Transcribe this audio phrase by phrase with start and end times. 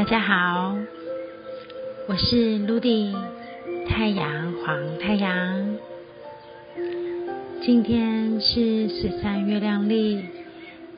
[0.00, 0.78] 大家好，
[2.08, 3.14] 我是陆地
[3.86, 5.76] 太阳黄太阳。
[7.60, 10.24] 今天是十三月亮历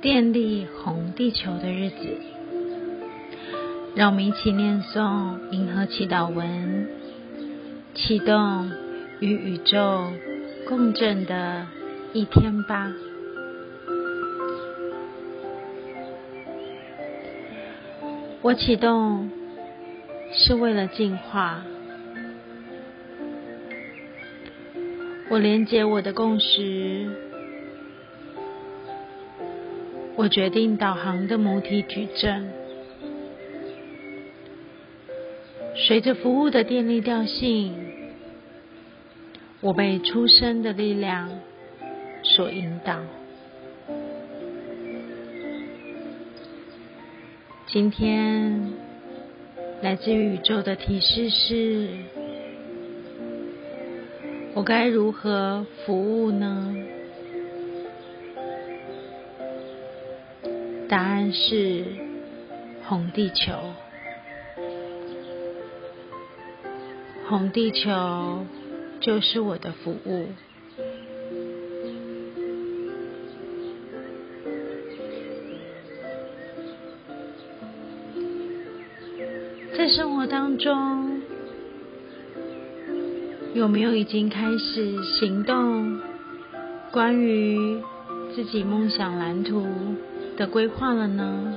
[0.00, 1.96] 电力红地球的日子，
[3.96, 6.88] 让我们一起念诵银河祈祷文，
[7.96, 8.70] 启动
[9.18, 10.12] 与宇宙
[10.68, 11.66] 共振的
[12.12, 12.92] 一天吧。
[18.42, 19.30] 我启动
[20.32, 21.62] 是为了进化。
[25.30, 27.08] 我连接我的共识。
[30.16, 32.50] 我决定导航的母体矩阵。
[35.74, 37.74] 随着服务的电力调性，
[39.60, 41.30] 我被出生的力量
[42.24, 42.98] 所引导。
[47.72, 48.74] 今天
[49.80, 51.88] 来自于宇宙的提示是：
[54.52, 56.76] 我该如何服务呢？
[60.86, 61.86] 答案是
[62.84, 63.54] 红地球。
[67.26, 68.44] 红地球
[69.00, 70.26] 就是我的服务。
[79.82, 81.20] 在生活当中，
[83.52, 86.00] 有没有已经开始行动？
[86.92, 87.80] 关于
[88.32, 89.66] 自己梦想蓝图
[90.36, 91.54] 的规划了呢？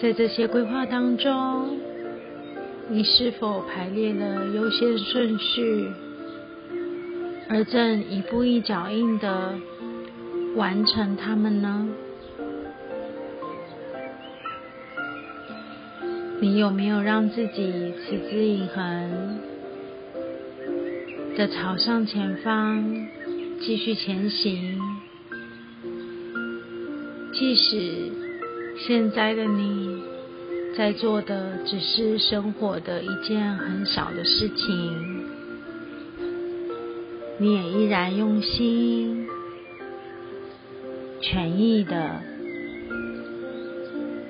[0.00, 1.80] 在这些规划当中，
[2.88, 5.88] 你是否排列了优先顺序，
[7.48, 9.54] 而正一步一脚印的
[10.54, 11.88] 完成它们呢？
[16.46, 19.40] 你有没有让自己持之以恒
[21.36, 23.08] 的朝向前方
[23.60, 24.78] 继续前行？
[27.32, 28.12] 即使
[28.78, 30.00] 现在的你
[30.76, 35.24] 在做的只是生活的一件很小的事情，
[37.40, 39.26] 你也依然用心、
[41.20, 42.22] 全意的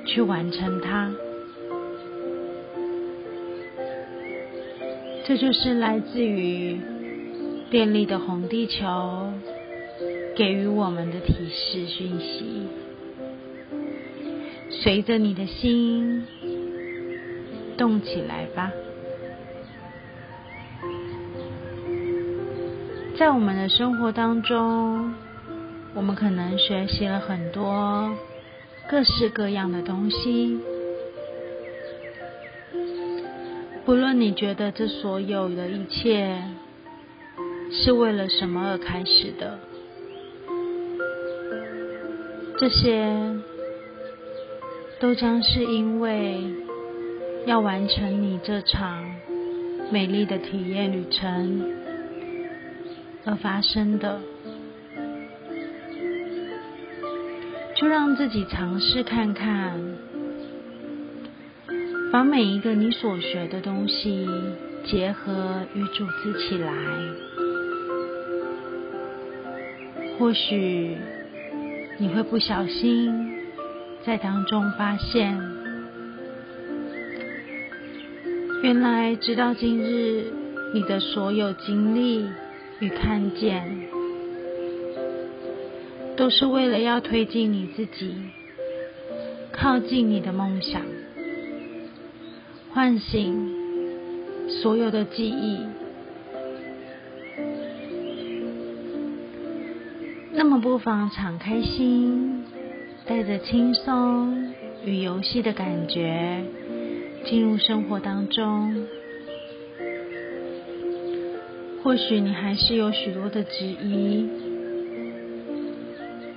[0.06, 1.12] 去完成它。
[5.28, 6.80] 这就是来自于
[7.68, 9.32] 电力的红地球
[10.36, 12.68] 给予我们的提示讯息。
[14.70, 16.24] 随着你的心
[17.76, 18.70] 动起来吧。
[23.18, 25.12] 在我们的生活当中，
[25.94, 28.16] 我们可能学习了很多
[28.88, 30.60] 各式各样的东西。
[33.86, 36.42] 不论你觉得这所有的一切
[37.70, 39.60] 是为了什么而开始的，
[42.58, 43.36] 这些
[44.98, 46.42] 都将是因为
[47.46, 49.08] 要完成你这场
[49.92, 51.72] 美丽的体验旅程
[53.24, 54.20] 而发生的。
[57.76, 59.95] 就让自己尝试看看。
[62.16, 64.26] 把每一个你所学的东西
[64.86, 66.72] 结合与组织起来，
[70.18, 70.96] 或许
[71.98, 73.36] 你会不小心
[74.02, 75.38] 在当中发现，
[78.62, 80.32] 原来直到今日，
[80.72, 82.24] 你的所有经历
[82.78, 83.62] 与看见，
[86.16, 88.14] 都是为了要推进你自己，
[89.52, 90.80] 靠近你的梦想。
[92.76, 93.54] 唤醒
[94.60, 95.60] 所有的记忆，
[100.34, 102.44] 那么不妨敞开心，
[103.06, 104.52] 带着轻松
[104.84, 106.44] 与游戏的感觉
[107.24, 108.86] 进入生活当中。
[111.82, 114.28] 或许你还是有许多的质疑，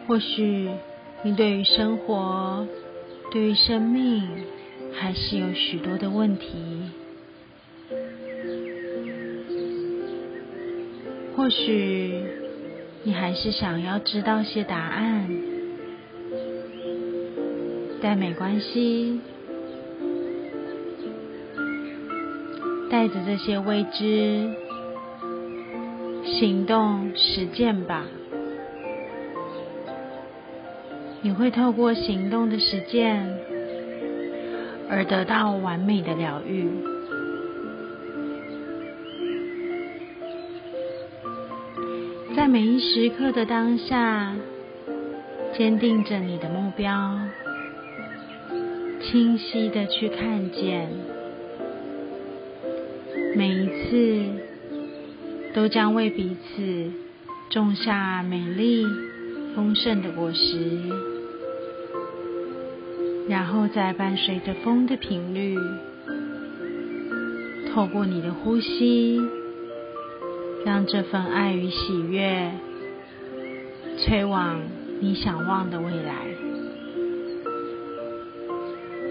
[0.07, 0.69] 或许
[1.21, 2.65] 你对于生活，
[3.29, 4.23] 对于生命。
[4.93, 6.47] 还是有许多的问题，
[11.35, 12.23] 或许
[13.03, 15.29] 你还是想要知道些答案，
[18.01, 19.19] 但没关系，
[22.89, 24.49] 带着这些未知，
[26.25, 28.05] 行动实践吧。
[31.21, 33.39] 你会透过行动的实践
[34.89, 36.67] 而得到完美的疗愈。
[42.35, 44.33] 在每一时刻的当下，
[45.57, 47.19] 坚定着你的目标，
[49.01, 50.89] 清晰的去看见，
[53.35, 54.25] 每一次
[55.53, 56.91] 都将为彼此
[57.49, 58.85] 种下美丽
[59.55, 61.18] 丰盛的果实，
[63.29, 65.55] 然后再伴随着风的频率，
[67.71, 69.21] 透过你的呼吸。
[70.65, 72.51] 让这份爱与喜悦
[73.97, 74.59] 吹往
[74.99, 76.13] 你想望的未来。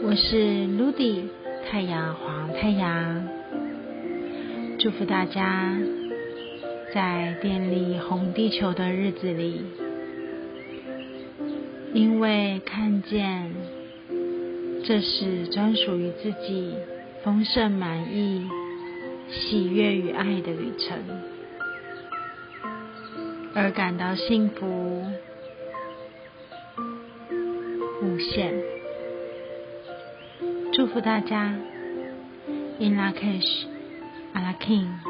[0.03, 1.23] 我是 Ludy
[1.71, 3.27] 太阳黄太阳，
[4.79, 5.75] 祝福大家
[6.93, 9.63] 在电力红地球的日子里，
[11.95, 13.55] 因为看见
[14.89, 16.75] 这是专属于自己
[17.23, 18.49] 丰盛满意、
[19.29, 20.99] 喜悦与爱的旅程。
[23.55, 25.05] 而感到幸福
[28.01, 28.55] 无限，
[30.73, 31.55] 祝福大家
[32.79, 33.67] ，In La Kish,
[34.33, 35.08] a la King。